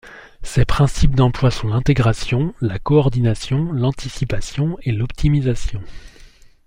[0.41, 5.79] Ses principes d’emploi sont l’intégration, la coordination, l’anticipation et l’optimisation.